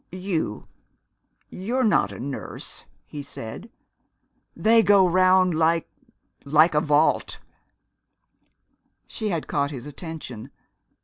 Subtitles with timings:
[0.11, 0.65] "You
[1.51, 3.69] you're not a nurse," he said.
[4.55, 5.87] "They go around like
[6.43, 7.37] like a vault"
[9.05, 10.49] She had caught his attention!